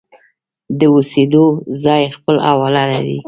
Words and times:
د 0.79 0.81
اوسېدو 0.95 1.45
ځای 1.83 2.03
خپل 2.15 2.35
حواله 2.47 2.83
لري. 2.93 3.17